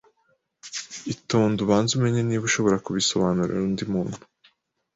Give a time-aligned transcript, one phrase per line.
[1.13, 4.17] itonde ubanze umenye niba ushobora kubisobanurira undi muntu